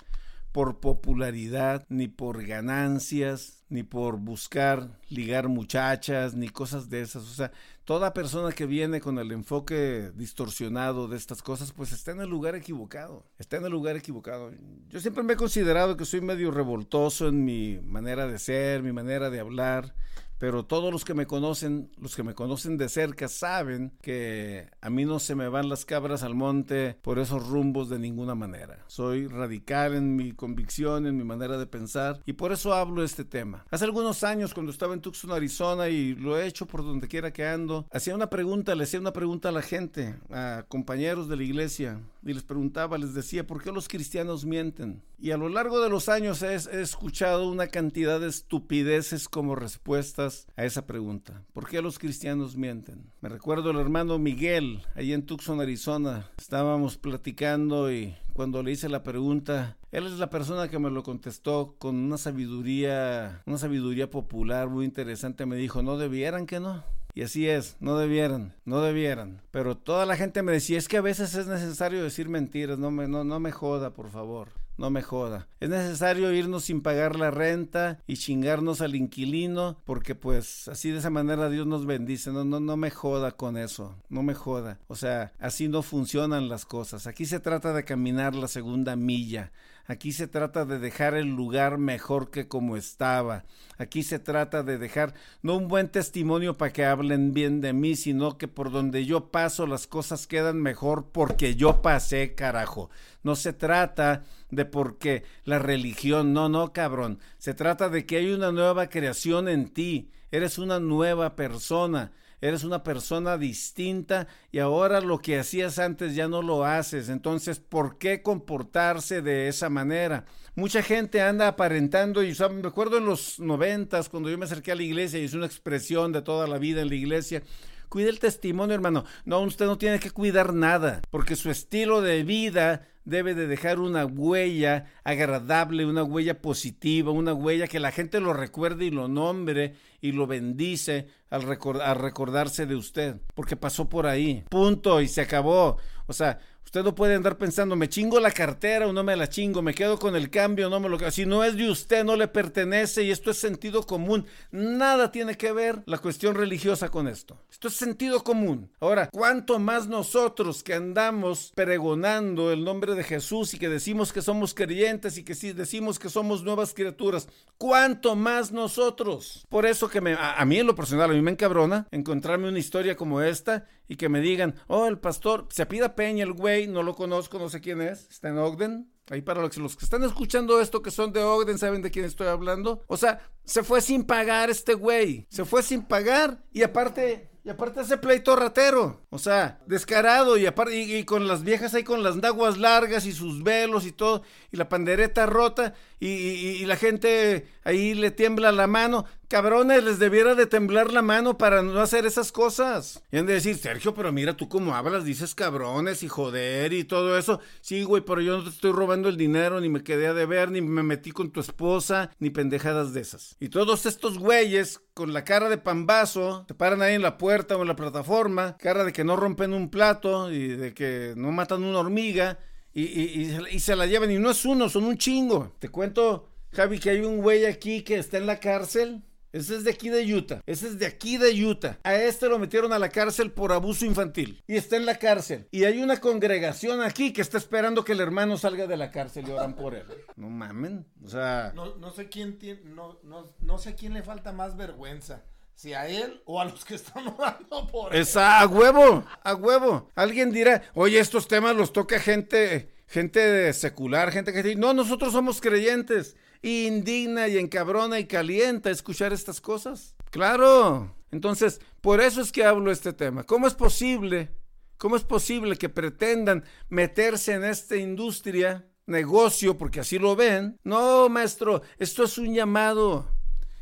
por 0.52 0.80
popularidad, 0.80 1.86
ni 1.90 2.08
por 2.08 2.46
ganancias, 2.46 3.64
ni 3.70 3.84
por 3.84 4.18
buscar 4.18 5.00
ligar 5.10 5.48
muchachas, 5.48 6.34
ni 6.34 6.50
cosas 6.50 6.90
de 6.90 7.02
esas. 7.02 7.24
O 7.24 7.34
sea, 7.34 7.52
toda 7.86 8.14
persona 8.14 8.52
que 8.52 8.66
viene 8.66 9.00
con 9.00 9.20
el 9.20 9.32
enfoque 9.32 10.12
distorsionado 10.16 11.08
de 11.08 11.18
estas 11.18 11.44
cosas, 11.44 11.72
pues 11.72 11.92
está 11.92 12.12
en 12.12 12.22
el 12.22 12.30
lugar 12.30 12.56
equivocado. 12.56 13.26
Está 13.38 13.58
en 13.58 13.66
el 13.66 13.72
lugar 13.72 13.96
equivocado. 13.96 14.52
Yo 14.90 15.00
siempre 15.00 15.24
me 15.24 15.34
he 15.34 15.38
considerado 15.38 15.98
que 15.98 16.06
soy 16.06 16.22
medio 16.22 16.50
revoltoso 16.50 17.28
en 17.28 17.46
mi 17.46 17.80
manera 17.84 18.28
de 18.28 18.40
ser, 18.40 18.82
mi 18.82 18.92
manera 18.92 19.30
de 19.30 19.40
hablar 19.40 19.94
pero 20.40 20.66
todos 20.66 20.92
los 20.92 21.06
que 21.06 21.14
me 21.14 21.28
conocen, 21.28 21.92
los 21.98 22.16
que 22.16 22.24
me 22.24 22.34
conocen 22.34 22.78
de 22.78 22.90
cerca, 22.90 23.28
saben 23.28 23.92
que 24.02 24.70
a 24.82 24.90
mí 24.90 25.06
no 25.06 25.20
se 25.20 25.36
me 25.36 25.50
van 25.50 25.70
las 25.70 25.86
cabras 25.86 26.24
al 26.24 26.34
monte 26.34 26.98
por 27.02 27.20
esos 27.20 27.48
rumbos 27.48 27.90
de 27.90 28.00
ninguna 28.00 28.36
manera. 28.36 28.86
Soy 28.88 29.28
radical 29.28 29.94
en 29.94 30.16
mi 30.16 30.32
convicción, 30.32 31.06
en 31.06 31.18
mi 31.18 31.26
manera 31.26 31.58
de 31.58 31.68
pensar, 31.68 32.22
y 32.26 32.34
por 32.34 32.54
eso 32.54 32.74
hablo 32.74 33.02
de 33.02 33.08
este 33.08 33.26
tema. 33.26 33.66
Hace 33.70 33.86
algunos 33.86 34.24
años, 34.24 34.54
cuando 34.54 34.72
estaba 34.72 34.94
en 34.94 35.02
Tucson, 35.02 35.32
Arizona, 35.32 35.90
y 35.90 36.16
lo 36.16 36.40
he 36.40 36.48
hecho 36.48 36.66
por 36.66 36.84
donde 36.84 37.10
quiera 37.10 37.34
que 37.34 37.46
ando, 37.46 37.86
hacía 37.92 38.16
una 38.16 38.30
pregunta, 38.30 38.74
le 38.76 38.86
hacía 38.86 39.00
una 39.02 39.14
pregunta 39.14 39.50
a 39.50 39.52
la 39.52 39.62
gente, 39.62 40.16
a 40.32 40.64
compañeros 40.70 41.28
de 41.28 41.36
la 41.36 41.44
iglesia, 41.44 42.00
y 42.24 42.34
les 42.34 42.44
preguntaba, 42.44 42.98
les 42.98 43.14
decía, 43.14 43.46
¿por 43.46 43.62
qué 43.62 43.72
los 43.72 43.88
cristianos 43.88 44.46
mienten? 44.46 45.02
Y 45.20 45.32
a 45.32 45.38
lo 45.38 45.50
largo 45.50 45.82
de 45.82 45.90
los 45.90 46.08
años 46.08 46.42
he, 46.44 46.54
he 46.54 46.82
escuchado 46.82 47.50
una 47.50 47.68
cantidad 47.68 48.22
de 48.22 48.28
estupideces 48.28 49.28
como 49.28 49.56
respuestas 49.56 50.29
a 50.56 50.66
esa 50.66 50.86
pregunta. 50.86 51.44
¿Por 51.54 51.68
qué 51.68 51.82
los 51.82 52.00
cristianos 52.00 52.56
mienten? 52.56 53.12
Me 53.22 53.30
recuerdo 53.30 53.72
el 53.72 53.78
hermano 53.78 54.20
Miguel, 54.20 54.82
ahí 54.96 55.14
en 55.14 55.26
Tucson, 55.26 55.62
Arizona. 55.62 56.30
Estábamos 56.38 56.98
platicando 56.98 57.92
y 57.92 58.16
cuando 58.34 58.64
le 58.64 58.72
hice 58.72 58.90
la 58.90 59.04
pregunta, 59.04 59.78
él 59.92 60.06
es 60.06 60.14
la 60.14 60.30
persona 60.30 60.70
que 60.70 60.80
me 60.80 60.90
lo 60.90 61.04
contestó 61.04 61.76
con 61.78 61.96
una 61.96 62.18
sabiduría, 62.18 63.42
una 63.46 63.58
sabiduría 63.58 64.10
popular 64.10 64.70
muy 64.70 64.86
interesante. 64.86 65.46
Me 65.46 65.56
dijo, 65.56 65.82
no 65.82 65.98
debieran 65.98 66.46
que 66.46 66.60
no. 66.60 66.84
Y 67.14 67.24
así 67.24 67.50
es, 67.50 67.76
no 67.80 67.98
debieran, 67.98 68.54
no 68.66 68.82
debieran. 68.82 69.42
Pero 69.52 69.76
toda 69.76 70.06
la 70.06 70.16
gente 70.16 70.44
me 70.44 70.52
decía, 70.52 70.78
es 70.78 70.88
que 70.88 70.98
a 70.98 71.02
veces 71.02 71.36
es 71.36 71.48
necesario 71.48 72.04
decir 72.04 72.30
mentiras, 72.30 72.78
no 72.78 72.92
me, 72.92 73.08
no, 73.08 73.24
no 73.24 73.40
me 73.40 73.52
joda, 73.52 73.94
por 73.94 74.10
favor 74.10 74.50
no 74.80 74.90
me 74.90 75.02
joda. 75.02 75.48
Es 75.60 75.70
necesario 75.70 76.32
irnos 76.32 76.64
sin 76.64 76.82
pagar 76.82 77.18
la 77.18 77.32
renta 77.32 78.00
y 78.08 78.16
chingarnos 78.16 78.82
al 78.82 78.96
inquilino 78.96 79.78
porque 79.86 80.16
pues 80.16 80.68
así 80.70 80.90
de 80.90 81.00
esa 81.00 81.10
manera 81.10 81.50
Dios 81.50 81.68
nos 81.68 81.86
bendice. 81.86 82.32
No, 82.32 82.46
no, 82.46 82.60
no 82.60 82.78
me 82.78 82.90
joda 82.90 83.32
con 83.32 83.58
eso, 83.58 83.96
no 84.10 84.24
me 84.24 84.34
joda. 84.34 84.80
O 84.88 84.96
sea, 84.96 85.34
así 85.38 85.68
no 85.68 85.82
funcionan 85.82 86.48
las 86.50 86.66
cosas. 86.66 87.08
Aquí 87.08 87.26
se 87.26 87.40
trata 87.40 87.74
de 87.74 87.84
caminar 87.84 88.36
la 88.36 88.48
segunda 88.48 88.96
milla. 88.96 89.52
Aquí 89.90 90.12
se 90.12 90.28
trata 90.28 90.66
de 90.66 90.78
dejar 90.78 91.16
el 91.16 91.30
lugar 91.30 91.80
mejor 91.80 92.30
que 92.30 92.48
como 92.48 92.78
estaba. 92.78 93.44
Aquí 93.80 94.04
se 94.04 94.20
trata 94.20 94.62
de 94.62 94.78
dejar 94.78 95.16
no 95.42 95.58
un 95.58 95.68
buen 95.68 95.90
testimonio 95.90 96.58
para 96.58 96.72
que 96.72 96.86
hablen 96.86 97.34
bien 97.34 97.60
de 97.60 97.74
mí, 97.74 97.96
sino 97.96 98.38
que 98.38 98.48
por 98.48 98.70
donde 98.70 99.08
yo 99.08 99.32
paso 99.32 99.66
las 99.66 99.88
cosas 99.88 100.28
quedan 100.28 100.62
mejor 100.62 101.08
porque 101.12 101.56
yo 101.56 101.82
pasé, 101.82 102.36
carajo. 102.36 102.92
No 103.24 103.36
se 103.36 103.52
trata 103.52 104.26
de 104.52 104.66
porque 104.66 105.24
la 105.44 105.58
religión, 105.58 106.34
no, 106.34 106.50
no, 106.50 106.72
cabrón. 106.72 107.18
Se 107.40 107.56
trata 107.56 107.90
de 107.90 108.06
que 108.06 108.18
hay 108.18 108.32
una 108.32 108.52
nueva 108.52 108.90
creación 108.90 109.50
en 109.50 109.70
ti. 109.70 110.12
Eres 110.30 110.60
una 110.60 110.80
nueva 110.80 111.36
persona 111.36 112.12
eres 112.42 112.64
una 112.64 112.84
persona 112.84 113.38
distinta 113.38 114.28
y 114.52 114.60
ahora 114.60 115.02
lo 115.02 115.20
que 115.20 115.40
hacías 115.40 115.80
antes 115.80 116.16
ya 116.16 116.28
no 116.28 116.42
lo 116.42 116.66
haces. 116.66 117.10
Entonces, 117.10 117.60
¿por 117.60 117.98
qué 117.98 118.22
comportarse 118.22 119.22
de 119.22 119.48
esa 119.48 119.70
manera? 119.70 120.26
Mucha 120.56 120.82
gente 120.82 121.22
anda 121.22 121.48
aparentando 121.48 122.24
y 122.24 122.36
me 122.52 122.68
acuerdo 122.68 122.98
en 122.98 123.06
los 123.06 123.40
noventas 123.40 124.10
cuando 124.10 124.30
yo 124.30 124.38
me 124.38 124.46
acerqué 124.46 124.72
a 124.72 124.76
la 124.76 124.84
iglesia 124.84 125.20
y 125.20 125.26
es 125.26 125.34
una 125.34 125.46
expresión 125.46 126.12
de 126.12 126.22
toda 126.22 126.48
la 126.48 126.58
vida 126.58 126.82
en 126.82 126.90
la 126.90 126.96
iglesia. 126.96 127.44
Cuide 127.90 128.10
el 128.10 128.20
testimonio, 128.20 128.76
hermano. 128.76 129.04
No, 129.26 129.42
usted 129.42 129.66
no 129.66 129.78
tiene 129.78 130.00
que 130.00 130.12
cuidar 130.12 130.54
nada, 130.54 131.02
porque 131.10 131.36
su 131.36 131.50
estilo 131.50 132.02
de 132.02 132.24
vida 132.24 132.88
debe 133.10 133.34
de 133.34 133.48
dejar 133.48 133.80
una 133.80 134.06
huella 134.06 134.86
agradable, 135.04 135.86
una 135.86 136.04
huella 136.04 136.42
positiva, 136.42 137.12
una 137.12 137.34
huella 137.34 137.68
que 137.68 137.80
la 137.80 137.92
gente 137.92 138.20
lo 138.20 138.34
recuerde 138.34 138.86
y 138.86 138.92
lo 138.92 139.08
nombre 139.08 139.76
y 140.02 140.12
lo 140.14 140.28
bendice 140.28 141.08
al, 141.30 141.44
al 141.82 141.96
recordarse 141.96 142.66
de 142.66 142.76
usted, 142.76 143.18
porque 143.36 143.56
pasó 143.56 143.90
por 143.90 144.08
ahí. 144.08 144.44
Punto 144.50 145.02
y 145.02 145.08
se 145.08 145.22
acabó. 145.22 145.78
O 146.10 146.14
sea, 146.14 146.40
Usted 146.70 146.84
no 146.84 146.94
puede 146.94 147.16
andar 147.16 147.40
pensando, 147.40 147.76
me 147.76 147.90
chingo 147.90 148.20
la 148.20 148.30
cartera 148.30 148.86
o 148.88 148.94
no 148.94 149.04
me 149.04 149.16
la 149.16 149.28
chingo, 149.28 149.64
me 149.64 149.74
quedo 149.74 149.98
con 149.98 150.16
el 150.16 150.30
cambio, 150.30 150.70
no 150.70 150.80
me 150.80 150.88
lo 150.88 151.00
Si 151.10 151.26
no 151.26 151.44
es 151.44 151.58
de 151.58 151.68
usted, 151.68 152.04
no 152.04 152.16
le 152.16 152.28
pertenece 152.28 153.02
y 153.02 153.10
esto 153.10 153.32
es 153.32 153.40
sentido 153.40 153.88
común. 153.88 154.28
Nada 154.52 155.12
tiene 155.12 155.36
que 155.36 155.52
ver 155.52 155.82
la 155.88 155.98
cuestión 155.98 156.36
religiosa 156.36 156.90
con 156.90 157.08
esto. 157.08 157.42
Esto 157.50 157.70
es 157.70 157.74
sentido 157.74 158.24
común. 158.24 158.70
Ahora, 158.82 159.10
¿cuánto 159.12 159.58
más 159.58 159.88
nosotros 159.88 160.62
que 160.62 160.76
andamos 160.76 161.54
pregonando 161.56 162.52
el 162.52 162.64
nombre 162.64 162.94
de 162.94 163.04
Jesús 163.04 163.56
y 163.56 163.58
que 163.58 163.68
decimos 163.68 164.14
que 164.14 164.22
somos 164.22 164.54
creyentes 164.54 165.18
y 165.18 165.24
que 165.24 165.34
sí 165.34 165.54
decimos 165.54 165.98
que 165.98 166.10
somos 166.10 166.44
nuevas 166.44 166.76
criaturas? 166.76 167.28
¿Cuánto 167.58 168.16
más 168.16 168.52
nosotros? 168.52 169.44
Por 169.50 169.66
eso 169.66 169.90
que 169.90 170.02
me, 170.02 170.14
a, 170.14 170.34
a 170.34 170.46
mí 170.46 170.60
en 170.60 170.68
lo 170.68 170.76
personal, 170.76 171.10
a 171.10 171.14
mí 171.16 171.22
me 171.24 171.32
encabrona 171.32 171.88
encontrarme 171.90 172.48
una 172.48 172.60
historia 172.60 172.96
como 172.96 173.24
esta 173.24 173.66
y 173.90 173.98
que 173.98 174.08
me 174.08 174.22
digan, 174.22 174.56
oh, 174.68 174.86
el 174.86 175.00
pastor, 175.00 175.48
se 175.50 175.64
apida 175.64 175.96
Peña, 175.96 176.24
el 176.24 176.34
güey, 176.34 176.68
no 176.68 176.84
lo 176.84 176.96
conozco, 176.96 177.40
no 177.40 177.50
sé 177.50 177.60
quién 177.60 177.82
es, 177.82 178.08
está 178.10 178.30
en 178.30 178.38
Ogden. 178.38 178.88
Ahí 179.10 179.24
para 179.24 179.42
los, 179.42 179.58
los 179.58 179.76
que 179.76 179.84
están 179.84 180.04
escuchando 180.04 180.62
esto 180.62 180.84
que 180.84 180.92
son 180.92 181.12
de 181.12 181.24
Ogden, 181.24 181.58
saben 181.58 181.82
de 181.82 181.90
quién 181.90 182.06
estoy 182.06 182.28
hablando. 182.28 182.84
O 182.86 182.96
sea, 182.96 183.20
se 183.44 183.64
fue 183.64 183.82
sin 183.82 184.04
pagar 184.04 184.52
este 184.52 184.76
güey. 184.76 185.26
Se 185.32 185.44
fue 185.44 185.64
sin 185.64 185.82
pagar 185.82 186.44
y 186.54 186.62
aparte, 186.62 187.32
y 187.44 187.50
aparte 187.50 187.82
ese 187.82 187.98
pleito 187.98 188.36
ratero. 188.36 189.08
O 189.10 189.18
sea, 189.18 189.60
descarado 189.66 190.38
y, 190.38 190.46
aparte, 190.46 190.78
y, 190.78 191.04
con 191.06 191.28
las 191.28 191.44
viejas 191.44 191.74
ahí 191.74 191.84
con 191.84 192.04
las 192.04 192.16
naguas 192.18 192.60
largas 192.60 193.08
y 193.08 193.12
sus 193.12 193.42
velos 193.42 193.88
y 193.88 193.92
todo, 193.92 194.22
y 194.52 194.58
la 194.58 194.70
pandereta 194.70 195.26
rota, 195.26 195.74
y, 196.00 196.08
y, 196.08 196.66
la 196.66 196.78
gente 196.78 197.46
ahí 197.64 197.94
le 197.94 198.12
tiembla 198.12 198.52
la 198.52 198.68
mano. 198.68 199.06
Cabrones, 199.28 199.84
les 199.84 200.00
debiera 200.00 200.34
de 200.34 200.48
temblar 200.48 200.92
la 200.92 201.02
mano 201.02 201.38
para 201.38 201.62
no 201.62 201.80
hacer 201.82 202.06
esas 202.06 202.32
cosas. 202.32 203.04
Y 203.12 203.18
han 203.18 203.26
de 203.26 203.34
decir, 203.34 203.58
Sergio, 203.58 203.94
pero 203.94 204.12
mira 204.12 204.36
tú 204.36 204.48
cómo 204.48 204.76
hablas, 204.76 205.04
dices 205.04 205.36
cabrones 205.36 206.02
y 206.02 206.08
joder 206.08 206.74
y 206.74 206.86
todo 206.86 207.18
eso. 207.18 207.42
Sí, 207.62 207.84
güey, 207.84 208.02
pero 208.02 208.22
yo 208.22 208.38
no 208.38 208.44
te 208.44 208.50
estoy 208.50 208.72
robando 208.72 209.10
el 209.10 209.18
dinero, 209.18 209.60
ni 209.60 209.68
me 209.70 209.84
quedé 209.84 210.08
a 210.08 210.14
deber, 210.14 210.52
ni 210.52 210.62
me 210.62 210.84
metí 210.84 211.12
con 211.12 211.32
tu 211.32 211.42
esposa, 211.42 212.12
ni 212.20 212.30
pendejadas 212.30 212.94
de 212.94 213.02
esas. 213.02 213.36
Y 213.40 213.50
todos 213.50 213.86
estos 213.86 214.18
güeyes 214.18 214.82
con 214.94 215.14
la 215.14 215.24
cara 215.24 215.50
de 215.50 215.58
pambazo, 215.58 216.46
se 216.48 216.56
paran 216.56 216.82
ahí 216.82 216.96
en 216.96 217.02
la 217.02 217.18
puerta 217.18 217.56
o 217.56 217.62
en 217.62 217.68
la 217.68 217.76
plataforma, 217.76 218.58
cara 218.58 218.84
de 218.84 218.94
que 218.94 219.04
no 219.04 219.16
rompen 219.16 219.54
un 219.54 219.70
plato 219.70 220.32
y 220.32 220.48
de 220.48 220.74
que 220.74 221.14
no 221.16 221.32
matan 221.32 221.64
una 221.64 221.80
hormiga. 221.80 222.40
Y, 222.74 222.84
y, 222.84 223.60
se 223.60 223.76
la 223.76 223.86
llevan, 223.86 224.12
y 224.12 224.20
no 224.20 224.30
es 224.30 224.46
uno, 224.46 224.70
son 224.70 224.86
un 224.86 224.98
chingo. 224.98 225.54
Te 225.60 225.70
cuento, 225.70 226.30
Javi, 226.54 226.80
que 226.80 226.92
hay 226.92 227.02
un 227.02 227.22
güey 227.22 227.46
aquí 227.46 227.82
que 227.82 227.98
está 227.98 228.18
en 228.18 228.28
la 228.28 228.40
cárcel 228.40 229.04
ese 229.32 229.58
es 229.58 229.64
de 229.64 229.72
aquí 229.72 229.90
de 229.90 230.16
Utah. 230.16 230.42
Ese 230.48 230.68
es 230.68 230.80
de 230.80 230.88
aquí 230.88 231.18
de 231.18 231.46
Utah. 231.46 231.78
A 231.84 231.96
este 231.96 232.28
lo 232.28 232.40
metieron 232.40 232.74
a 232.74 232.80
la 232.80 232.90
cárcel 232.90 233.32
por 233.32 233.52
abuso 233.52 233.86
infantil. 233.86 234.44
Y 234.48 234.56
está 234.56 234.76
en 234.76 234.88
la 234.88 234.98
cárcel. 234.98 235.48
Y 235.52 235.66
hay 235.66 235.84
una 235.84 235.98
congregación 235.98 236.82
aquí 236.82 237.14
que 237.14 237.22
está 237.22 237.38
esperando 237.38 237.84
que 237.84 237.92
el 237.92 238.00
hermano 238.00 238.38
salga 238.38 238.66
de 238.66 238.78
la 238.78 238.90
cárcel 238.90 239.28
y 239.28 239.32
oran 239.32 239.56
por 239.56 239.76
él. 239.76 239.86
No 240.16 240.30
mamen. 240.30 240.86
O 241.04 241.10
sea. 241.10 241.54
No, 241.54 241.92
sé 241.92 242.10
quién 242.10 242.40
tiene. 242.40 242.62
No, 242.64 243.00
no, 243.04 243.58
sé 243.60 243.76
quién 243.76 243.94
le 243.94 244.02
falta 244.02 244.32
más 244.32 244.58
vergüenza. 244.58 245.24
Si 245.60 245.74
a 245.74 245.90
él 245.90 246.22
o 246.24 246.40
a 246.40 246.46
los 246.46 246.64
que 246.64 246.76
están 246.76 247.06
orando 247.18 247.68
por 247.68 247.94
él. 247.94 248.02
Esa, 248.02 248.40
a 248.40 248.48
huevo, 248.48 249.04
a 249.22 249.36
huevo. 249.36 249.90
Alguien 249.94 250.32
dirá, 250.32 250.64
oye, 250.74 250.98
estos 250.98 251.28
temas 251.28 251.54
los 251.54 251.74
toca 251.74 252.00
gente, 252.00 252.72
gente 252.88 253.52
secular, 253.52 254.10
gente 254.14 254.32
que 254.32 254.42
dice, 254.42 254.56
no, 254.56 254.74
nosotros 254.74 255.12
somos 255.12 255.42
creyentes 255.42 256.16
indigna 256.42 257.28
y 257.28 257.38
encabrona 257.38 258.00
y 258.00 258.08
calienta 258.08 258.70
escuchar 258.70 259.12
estas 259.12 259.42
cosas. 259.42 259.98
Claro. 260.12 260.96
Entonces, 261.12 261.60
por 261.82 262.00
eso 262.00 262.22
es 262.22 262.32
que 262.32 262.46
hablo 262.46 262.72
este 262.72 262.94
tema. 262.94 263.26
¿Cómo 263.26 263.46
es 263.46 263.54
posible? 263.54 264.32
¿Cómo 264.78 264.96
es 264.96 265.04
posible 265.04 265.58
que 265.58 265.68
pretendan 265.68 266.46
meterse 266.70 267.34
en 267.34 267.44
esta 267.44 267.76
industria, 267.76 268.66
negocio, 268.86 269.58
porque 269.58 269.82
así 269.82 270.00
lo 270.00 270.16
ven? 270.16 270.58
No, 270.64 271.10
maestro, 271.10 271.64
esto 271.80 272.06
es 272.06 272.18
un 272.18 272.34
llamado. 272.34 273.19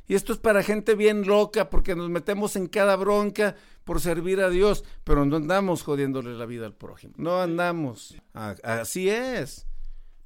Y 0.08 0.16
esto 0.16 0.32
es 0.32 0.40
para 0.40 0.64
gente 0.64 0.96
bien 0.96 1.28
loca, 1.28 1.70
porque 1.70 1.96
nos 1.96 2.10
metemos 2.10 2.56
en 2.56 2.68
cada 2.68 2.96
bronca 2.96 3.56
por 3.84 4.00
servir 4.00 4.40
a 4.42 4.50
Dios, 4.50 4.84
pero 5.04 5.26
no 5.26 5.36
andamos 5.36 5.84
jodiéndole 5.84 6.34
la 6.34 6.46
vida 6.46 6.66
al 6.66 6.76
prójimo. 6.76 7.14
No 7.18 7.42
andamos. 7.42 8.16
Así 8.34 9.10
es. 9.10 9.68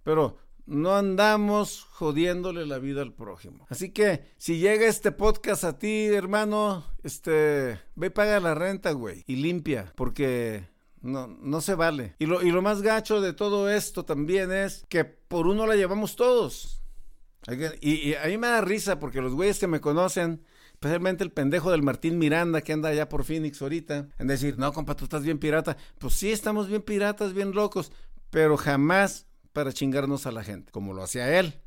Pero 0.04 0.38
no 0.66 0.96
andamos 0.96 1.84
jodiéndole 1.92 2.66
la 2.66 2.80
vida 2.80 3.02
al 3.02 3.14
prójimo. 3.14 3.66
Así 3.70 3.92
que 3.92 4.26
si 4.38 4.60
llega 4.60 4.88
este 4.88 5.12
podcast 5.12 5.64
a 5.64 5.78
ti, 5.78 6.06
hermano, 6.06 6.86
este, 7.04 7.80
ve 7.96 8.08
y 8.08 8.10
paga 8.10 8.40
la 8.40 8.56
renta, 8.56 8.92
güey, 8.92 9.24
y 9.28 9.38
limpia, 9.38 9.92
porque 9.96 10.70
no, 11.02 11.28
no 11.28 11.62
se 11.62 11.76
vale. 11.76 12.16
Y 12.20 12.26
lo, 12.26 12.42
y 12.42 12.52
lo 12.52 12.62
más 12.62 12.82
gacho 12.82 13.22
de 13.22 13.34
todo 13.34 13.70
esto 13.70 14.06
también 14.06 14.52
es 14.52 14.86
que 14.90 15.06
por 15.06 15.48
uno 15.48 15.68
la 15.68 15.76
llevamos 15.76 16.16
todos. 16.16 16.81
Y, 17.82 18.14
a 18.14 18.26
mí 18.28 18.38
me 18.38 18.48
da 18.48 18.62
risa 18.62 19.00
porque 19.00 19.22
los 19.22 19.34
güeyes 19.34 19.60
que 19.60 19.68
me 19.68 19.82
conocen, 19.82 20.44
especialmente 20.74 21.24
el 21.24 21.32
pendejo 21.32 21.72
del 21.72 21.82
Martín 21.82 22.20
Miranda 22.20 22.62
que 22.62 22.74
anda 22.74 22.90
allá 22.90 23.10
por 23.10 23.24
Phoenix 23.24 23.62
ahorita, 23.62 24.10
en 24.20 24.28
decir, 24.28 24.58
no, 24.58 24.72
compa, 24.74 24.96
tú 24.96 25.06
estás 25.06 25.24
bien 25.24 25.40
pirata. 25.40 25.78
Pues 25.98 26.14
sí, 26.14 26.32
estamos 26.32 26.68
bien 26.68 26.82
piratas, 26.82 27.34
bien 27.34 27.52
locos, 27.54 27.92
pero 28.30 28.58
jamás 28.58 29.26
para 29.54 29.74
chingarnos 29.74 30.28
a 30.28 30.32
la 30.32 30.44
gente, 30.44 30.72
como 30.72 30.94
lo 30.94 31.04
hacía 31.04 31.40
él 31.40 31.60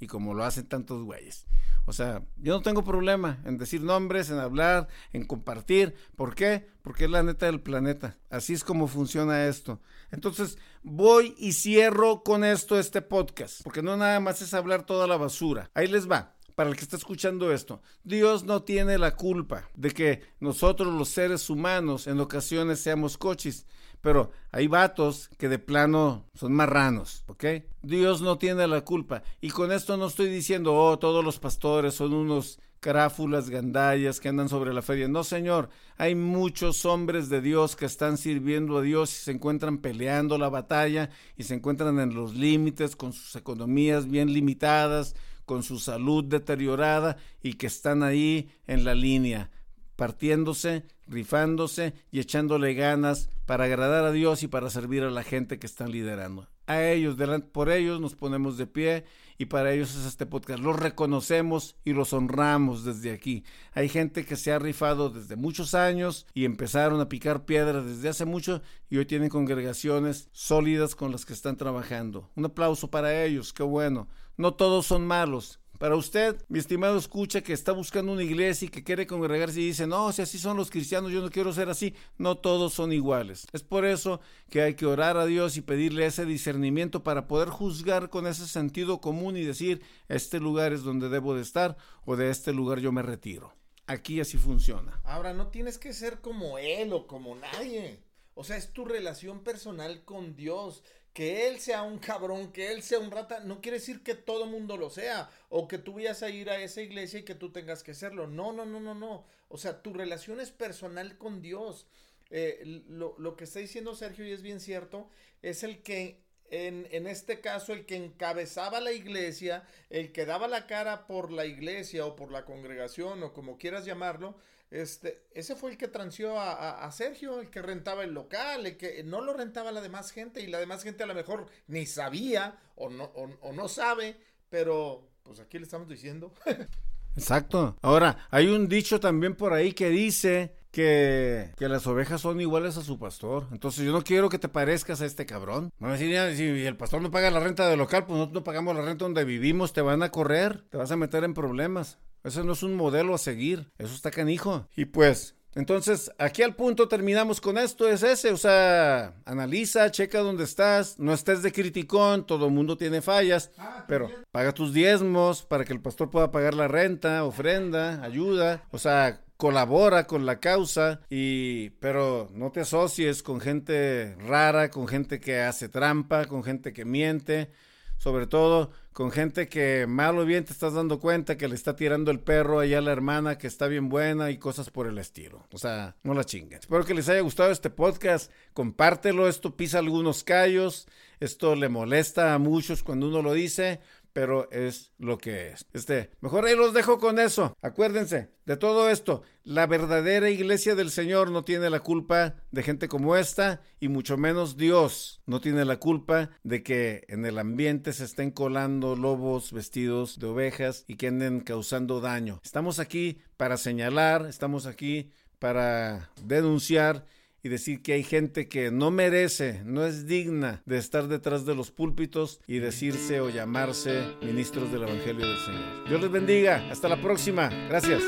y 0.00 0.06
como 0.06 0.34
lo 0.34 0.44
hacen 0.44 0.66
tantos 0.66 1.02
güeyes. 1.02 1.46
O 1.86 1.92
sea, 1.92 2.24
yo 2.36 2.52
no 2.52 2.62
tengo 2.62 2.82
problema 2.84 3.40
en 3.44 3.58
decir 3.58 3.80
nombres, 3.80 4.30
en 4.30 4.38
hablar, 4.38 4.88
en 5.12 5.24
compartir. 5.24 5.94
¿Por 6.16 6.34
qué? 6.34 6.68
Porque 6.82 7.04
es 7.04 7.10
la 7.10 7.22
neta 7.22 7.46
del 7.46 7.60
planeta. 7.60 8.18
Así 8.28 8.54
es 8.54 8.64
como 8.64 8.88
funciona 8.88 9.46
esto. 9.46 9.80
Entonces, 10.10 10.58
voy 10.82 11.34
y 11.38 11.52
cierro 11.52 12.22
con 12.24 12.44
esto 12.44 12.78
este 12.78 13.02
podcast, 13.02 13.62
porque 13.62 13.82
no 13.82 13.96
nada 13.96 14.18
más 14.18 14.42
es 14.42 14.52
hablar 14.52 14.84
toda 14.84 15.06
la 15.06 15.16
basura. 15.16 15.70
Ahí 15.74 15.86
les 15.86 16.10
va 16.10 16.36
para 16.56 16.70
el 16.70 16.76
que 16.76 16.82
está 16.82 16.96
escuchando 16.96 17.52
esto, 17.52 17.82
Dios 18.02 18.44
no 18.44 18.62
tiene 18.62 18.96
la 18.96 19.14
culpa 19.14 19.68
de 19.74 19.90
que 19.90 20.22
nosotros 20.40 20.92
los 20.92 21.10
seres 21.10 21.50
humanos 21.50 22.06
en 22.06 22.18
ocasiones 22.18 22.80
seamos 22.80 23.18
coches. 23.18 23.66
Pero 24.00 24.30
hay 24.52 24.68
vatos 24.68 25.30
que 25.38 25.48
de 25.48 25.58
plano 25.58 26.24
son 26.34 26.52
marranos, 26.52 27.24
¿ok? 27.26 27.44
Dios 27.82 28.22
no 28.22 28.38
tiene 28.38 28.66
la 28.66 28.82
culpa. 28.82 29.22
Y 29.40 29.50
con 29.50 29.72
esto 29.72 29.96
no 29.96 30.06
estoy 30.06 30.28
diciendo, 30.28 30.74
oh, 30.74 30.98
todos 30.98 31.24
los 31.24 31.38
pastores 31.38 31.94
son 31.94 32.12
unos 32.12 32.58
caráfulas, 32.80 33.50
gandallas 33.50 34.20
que 34.20 34.28
andan 34.28 34.48
sobre 34.48 34.72
la 34.72 34.82
feria. 34.82 35.08
No, 35.08 35.24
señor, 35.24 35.70
hay 35.96 36.14
muchos 36.14 36.84
hombres 36.84 37.28
de 37.28 37.40
Dios 37.40 37.74
que 37.74 37.86
están 37.86 38.16
sirviendo 38.16 38.78
a 38.78 38.82
Dios 38.82 39.10
y 39.12 39.24
se 39.24 39.32
encuentran 39.32 39.78
peleando 39.78 40.38
la 40.38 40.48
batalla 40.48 41.10
y 41.36 41.44
se 41.44 41.54
encuentran 41.54 41.98
en 41.98 42.14
los 42.14 42.34
límites 42.34 42.94
con 42.94 43.12
sus 43.12 43.34
economías 43.34 44.08
bien 44.08 44.32
limitadas, 44.32 45.16
con 45.44 45.62
su 45.62 45.78
salud 45.78 46.24
deteriorada 46.24 47.16
y 47.42 47.54
que 47.54 47.66
están 47.66 48.02
ahí 48.02 48.50
en 48.66 48.84
la 48.84 48.94
línea 48.94 49.50
partiéndose, 49.96 50.84
rifándose 51.06 51.94
y 52.12 52.20
echándole 52.20 52.74
ganas 52.74 53.30
para 53.46 53.64
agradar 53.64 54.04
a 54.04 54.12
Dios 54.12 54.42
y 54.42 54.48
para 54.48 54.70
servir 54.70 55.04
a 55.04 55.10
la 55.10 55.22
gente 55.22 55.58
que 55.58 55.66
están 55.66 55.92
liderando. 55.92 56.48
A 56.66 56.82
ellos, 56.82 57.16
por 57.52 57.70
ellos 57.70 58.00
nos 58.00 58.16
ponemos 58.16 58.58
de 58.58 58.66
pie 58.66 59.04
y 59.38 59.46
para 59.46 59.72
ellos 59.72 59.94
es 59.94 60.04
este 60.04 60.26
podcast. 60.26 60.58
Los 60.60 60.76
reconocemos 60.76 61.76
y 61.84 61.92
los 61.92 62.12
honramos 62.12 62.84
desde 62.84 63.12
aquí. 63.12 63.44
Hay 63.72 63.88
gente 63.88 64.24
que 64.24 64.34
se 64.34 64.52
ha 64.52 64.58
rifado 64.58 65.10
desde 65.10 65.36
muchos 65.36 65.74
años 65.74 66.26
y 66.34 66.44
empezaron 66.44 67.00
a 67.00 67.08
picar 67.08 67.44
piedras 67.44 67.86
desde 67.86 68.08
hace 68.08 68.24
mucho 68.24 68.62
y 68.90 68.98
hoy 68.98 69.06
tienen 69.06 69.28
congregaciones 69.28 70.28
sólidas 70.32 70.96
con 70.96 71.12
las 71.12 71.24
que 71.24 71.32
están 71.32 71.56
trabajando. 71.56 72.30
Un 72.34 72.46
aplauso 72.46 72.90
para 72.90 73.24
ellos, 73.24 73.52
qué 73.52 73.62
bueno. 73.62 74.08
No 74.36 74.54
todos 74.54 74.86
son 74.86 75.06
malos, 75.06 75.60
para 75.78 75.96
usted, 75.96 76.36
mi 76.48 76.58
estimado 76.58 76.96
escucha, 76.98 77.42
que 77.42 77.52
está 77.52 77.72
buscando 77.72 78.12
una 78.12 78.22
iglesia 78.22 78.66
y 78.66 78.68
que 78.68 78.84
quiere 78.84 79.06
congregarse 79.06 79.60
y 79.60 79.66
dice, 79.66 79.86
no, 79.86 80.12
si 80.12 80.22
así 80.22 80.38
son 80.38 80.56
los 80.56 80.70
cristianos, 80.70 81.12
yo 81.12 81.20
no 81.20 81.30
quiero 81.30 81.52
ser 81.52 81.68
así, 81.68 81.94
no 82.18 82.36
todos 82.36 82.74
son 82.74 82.92
iguales. 82.92 83.46
Es 83.52 83.62
por 83.62 83.84
eso 83.84 84.20
que 84.50 84.62
hay 84.62 84.74
que 84.74 84.86
orar 84.86 85.16
a 85.16 85.26
Dios 85.26 85.56
y 85.56 85.62
pedirle 85.62 86.06
ese 86.06 86.24
discernimiento 86.24 87.02
para 87.02 87.26
poder 87.26 87.48
juzgar 87.48 88.10
con 88.10 88.26
ese 88.26 88.46
sentido 88.46 89.00
común 89.00 89.36
y 89.36 89.44
decir, 89.44 89.82
este 90.08 90.40
lugar 90.40 90.72
es 90.72 90.82
donde 90.82 91.08
debo 91.08 91.34
de 91.34 91.42
estar 91.42 91.76
o 92.04 92.16
de 92.16 92.30
este 92.30 92.52
lugar 92.52 92.80
yo 92.80 92.92
me 92.92 93.02
retiro. 93.02 93.52
Aquí 93.86 94.20
así 94.20 94.36
funciona. 94.36 95.00
Ahora, 95.04 95.32
no 95.32 95.48
tienes 95.48 95.78
que 95.78 95.92
ser 95.92 96.20
como 96.20 96.58
él 96.58 96.92
o 96.92 97.06
como 97.06 97.36
nadie. 97.36 98.02
O 98.34 98.44
sea, 98.44 98.56
es 98.56 98.72
tu 98.72 98.84
relación 98.84 99.44
personal 99.44 100.04
con 100.04 100.34
Dios 100.34 100.82
que 101.16 101.48
él 101.48 101.60
sea 101.60 101.82
un 101.82 101.98
cabrón, 101.98 102.52
que 102.52 102.70
él 102.70 102.82
sea 102.82 102.98
un 102.98 103.10
rata, 103.10 103.40
no 103.40 103.62
quiere 103.62 103.78
decir 103.78 104.02
que 104.02 104.14
todo 104.14 104.44
mundo 104.44 104.76
lo 104.76 104.90
sea, 104.90 105.30
o 105.48 105.66
que 105.66 105.78
tú 105.78 105.94
vayas 105.94 106.22
a 106.22 106.28
ir 106.28 106.50
a 106.50 106.60
esa 106.60 106.82
iglesia 106.82 107.20
y 107.20 107.22
que 107.22 107.34
tú 107.34 107.50
tengas 107.50 107.82
que 107.82 107.94
serlo. 107.94 108.26
No, 108.26 108.52
no, 108.52 108.66
no, 108.66 108.80
no, 108.80 108.94
no. 108.94 109.24
O 109.48 109.56
sea, 109.56 109.80
tu 109.80 109.94
relación 109.94 110.40
es 110.40 110.50
personal 110.50 111.16
con 111.16 111.40
Dios. 111.40 111.86
Eh, 112.28 112.82
lo, 112.88 113.14
lo, 113.16 113.34
que 113.34 113.44
está 113.44 113.60
diciendo 113.60 113.94
Sergio, 113.94 114.26
y 114.26 114.32
es 114.32 114.42
bien 114.42 114.60
cierto, 114.60 115.08
es 115.40 115.62
el 115.62 115.82
que, 115.82 116.20
en, 116.50 117.06
este 117.06 117.40
caso, 117.40 117.72
el 117.72 117.86
que 117.86 117.96
encabezaba 117.96 118.80
la 118.80 118.92
iglesia, 118.92 119.64
el 119.90 120.12
que 120.12 120.26
daba 120.26 120.48
la 120.48 120.66
cara 120.66 121.06
por 121.06 121.30
la 121.30 121.46
iglesia 121.46 122.06
o 122.06 122.16
por 122.16 122.30
la 122.30 122.44
congregación 122.44 123.22
o 123.22 123.32
como 123.32 123.58
quieras 123.58 123.84
llamarlo, 123.84 124.36
este, 124.70 125.22
ese 125.32 125.54
fue 125.54 125.70
el 125.70 125.78
que 125.78 125.88
transió 125.88 126.38
a, 126.40 126.90
Sergio, 126.90 127.40
el 127.40 127.50
que 127.50 127.62
rentaba 127.62 128.02
el 128.04 128.12
local, 128.12 128.66
el 128.66 128.76
que 128.76 129.02
no 129.04 129.20
lo 129.20 129.32
rentaba 129.32 129.70
la 129.70 129.80
demás 129.80 130.10
gente 130.10 130.40
y 130.40 130.48
la 130.48 130.58
demás 130.58 130.82
gente 130.82 131.04
a 131.04 131.06
lo 131.06 131.14
mejor 131.14 131.46
ni 131.68 131.86
sabía 131.86 132.58
o 132.74 132.90
no, 132.90 133.04
o, 133.14 133.52
no 133.52 133.68
sabe, 133.68 134.16
pero 134.50 135.08
pues 135.22 135.40
aquí 135.40 135.58
le 135.58 135.64
estamos 135.64 135.88
diciendo. 135.88 136.32
Exacto. 137.16 137.76
Ahora, 137.82 138.18
hay 138.30 138.48
un 138.48 138.68
dicho 138.68 139.00
también 139.00 139.34
por 139.34 139.52
ahí 139.52 139.72
que 139.72 139.88
dice 139.90 140.54
que, 140.70 141.52
que, 141.56 141.68
las 141.68 141.86
ovejas 141.86 142.20
son 142.20 142.40
iguales 142.40 142.76
a 142.76 142.82
su 142.82 142.98
pastor. 142.98 143.46
Entonces 143.50 143.84
yo 143.84 143.92
no 143.92 144.02
quiero 144.02 144.28
que 144.28 144.38
te 144.38 144.48
parezcas 144.48 145.00
a 145.00 145.06
este 145.06 145.24
cabrón. 145.24 145.72
decir, 145.80 146.36
si 146.36 146.66
el 146.66 146.76
pastor 146.76 147.00
no 147.00 147.10
paga 147.10 147.30
la 147.30 147.40
renta 147.40 147.68
del 147.68 147.78
local, 147.78 148.04
pues 148.04 148.18
nosotros 148.18 148.34
no 148.34 148.44
pagamos 148.44 148.76
la 148.76 148.82
renta 148.82 149.04
donde 149.04 149.24
vivimos, 149.24 149.72
te 149.72 149.80
van 149.80 150.02
a 150.02 150.10
correr, 150.10 150.64
te 150.68 150.76
vas 150.76 150.90
a 150.90 150.96
meter 150.96 151.24
en 151.24 151.34
problemas. 151.34 151.98
Eso 152.24 152.42
no 152.44 152.52
es 152.52 152.62
un 152.62 152.74
modelo 152.74 153.14
a 153.14 153.18
seguir. 153.18 153.70
Eso 153.78 153.94
está 153.94 154.10
canijo. 154.10 154.68
Y 154.76 154.86
pues, 154.86 155.36
entonces, 155.56 156.12
aquí 156.18 156.42
al 156.42 156.54
punto 156.54 156.86
terminamos 156.86 157.40
con 157.40 157.56
esto, 157.56 157.88
es 157.88 158.02
ese, 158.02 158.30
o 158.30 158.36
sea, 158.36 159.14
analiza, 159.24 159.90
checa 159.90 160.18
dónde 160.20 160.44
estás, 160.44 160.98
no 160.98 161.14
estés 161.14 161.42
de 161.42 161.50
criticón, 161.50 162.26
todo 162.26 162.44
el 162.44 162.52
mundo 162.52 162.76
tiene 162.76 163.00
fallas, 163.00 163.50
ah, 163.56 163.86
pero 163.88 164.10
paga 164.32 164.52
tus 164.52 164.74
diezmos 164.74 165.42
para 165.42 165.64
que 165.64 165.72
el 165.72 165.80
pastor 165.80 166.10
pueda 166.10 166.30
pagar 166.30 166.52
la 166.52 166.68
renta, 166.68 167.24
ofrenda, 167.24 168.02
ayuda, 168.04 168.64
o 168.70 168.76
sea, 168.76 169.22
colabora 169.38 170.06
con 170.06 170.26
la 170.26 170.40
causa 170.40 171.00
y 171.08 171.70
pero 171.80 172.28
no 172.34 172.52
te 172.52 172.60
asocies 172.60 173.22
con 173.22 173.40
gente 173.40 174.14
rara, 174.26 174.68
con 174.68 174.86
gente 174.86 175.20
que 175.20 175.40
hace 175.40 175.70
trampa, 175.70 176.26
con 176.26 176.44
gente 176.44 176.74
que 176.74 176.84
miente, 176.84 177.50
sobre 177.98 178.26
todo 178.26 178.70
con 178.92 179.10
gente 179.10 179.48
que 179.48 179.86
mal 179.86 180.18
o 180.18 180.24
bien 180.24 180.44
te 180.44 180.52
estás 180.52 180.72
dando 180.72 181.00
cuenta 181.00 181.36
que 181.36 181.48
le 181.48 181.54
está 181.54 181.76
tirando 181.76 182.10
el 182.10 182.20
perro 182.20 182.60
allá 182.60 182.78
a 182.78 182.80
la 182.80 182.92
hermana 182.92 183.36
que 183.36 183.46
está 183.46 183.66
bien 183.66 183.88
buena 183.88 184.30
y 184.30 184.38
cosas 184.38 184.70
por 184.70 184.86
el 184.86 184.98
estilo. 184.98 185.46
O 185.52 185.58
sea, 185.58 185.96
no 186.02 186.14
la 186.14 186.24
chinguen. 186.24 186.60
Espero 186.60 186.84
que 186.84 186.94
les 186.94 187.08
haya 187.08 187.20
gustado 187.20 187.50
este 187.50 187.68
podcast. 187.68 188.32
Compártelo, 188.54 189.28
esto 189.28 189.54
pisa 189.54 189.80
algunos 189.80 190.24
callos. 190.24 190.88
Esto 191.20 191.56
le 191.56 191.68
molesta 191.68 192.34
a 192.34 192.38
muchos 192.38 192.82
cuando 192.82 193.08
uno 193.08 193.22
lo 193.22 193.32
dice, 193.32 193.80
pero 194.16 194.50
es 194.50 194.92
lo 194.96 195.18
que 195.18 195.48
es. 195.48 195.66
Este, 195.74 196.08
mejor 196.22 196.46
ahí 196.46 196.56
los 196.56 196.72
dejo 196.72 196.98
con 196.98 197.18
eso. 197.18 197.54
Acuérdense 197.60 198.30
de 198.46 198.56
todo 198.56 198.88
esto. 198.88 199.20
La 199.44 199.66
verdadera 199.66 200.30
iglesia 200.30 200.74
del 200.74 200.90
Señor 200.90 201.30
no 201.30 201.44
tiene 201.44 201.68
la 201.68 201.80
culpa 201.80 202.36
de 202.50 202.62
gente 202.62 202.88
como 202.88 203.14
esta 203.16 203.60
y 203.78 203.88
mucho 203.88 204.16
menos 204.16 204.56
Dios 204.56 205.20
no 205.26 205.42
tiene 205.42 205.66
la 205.66 205.76
culpa 205.78 206.30
de 206.44 206.62
que 206.62 207.04
en 207.08 207.26
el 207.26 207.38
ambiente 207.38 207.92
se 207.92 208.04
estén 208.04 208.30
colando 208.30 208.96
lobos 208.96 209.52
vestidos 209.52 210.18
de 210.18 210.28
ovejas 210.28 210.86
y 210.88 210.96
que 210.96 211.08
anden 211.08 211.40
causando 211.40 212.00
daño. 212.00 212.40
Estamos 212.42 212.78
aquí 212.78 213.18
para 213.36 213.58
señalar, 213.58 214.24
estamos 214.24 214.64
aquí 214.64 215.10
para 215.38 216.10
denunciar 216.24 217.04
y 217.42 217.48
decir 217.48 217.82
que 217.82 217.92
hay 217.92 218.02
gente 218.02 218.48
que 218.48 218.70
no 218.70 218.90
merece, 218.90 219.62
no 219.64 219.84
es 219.84 220.06
digna 220.06 220.62
de 220.66 220.78
estar 220.78 221.08
detrás 221.08 221.46
de 221.46 221.54
los 221.54 221.70
púlpitos 221.70 222.40
y 222.46 222.58
decirse 222.58 223.20
o 223.20 223.30
llamarse 223.30 224.04
ministros 224.22 224.72
del 224.72 224.82
Evangelio 224.82 225.26
del 225.26 225.38
Señor. 225.38 225.88
Dios 225.88 226.00
les 226.00 226.10
bendiga. 226.10 226.68
Hasta 226.70 226.88
la 226.88 227.00
próxima. 227.00 227.48
Gracias. 227.68 228.02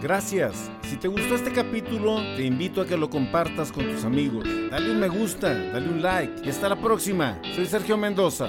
Gracias. 0.00 0.70
Si 0.82 0.96
te 0.96 1.08
gustó 1.08 1.34
este 1.34 1.52
capítulo, 1.52 2.16
te 2.34 2.44
invito 2.44 2.80
a 2.80 2.86
que 2.86 2.96
lo 2.96 3.10
compartas 3.10 3.70
con 3.70 3.84
tus 3.84 4.04
amigos. 4.04 4.44
Dale 4.70 4.90
un 4.90 4.98
me 4.98 5.08
gusta, 5.08 5.52
dale 5.52 5.88
un 5.88 6.02
like 6.02 6.42
y 6.42 6.48
hasta 6.48 6.68
la 6.68 6.80
próxima. 6.80 7.40
Soy 7.54 7.66
Sergio 7.66 7.98
Mendoza. 7.98 8.48